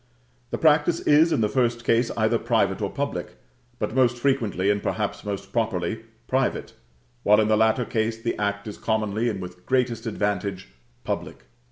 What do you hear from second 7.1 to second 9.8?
while, in the latter case, the act is commonly, and with